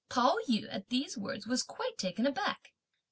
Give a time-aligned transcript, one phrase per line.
[0.09, 2.73] Pao yü at these words was quite taken aback.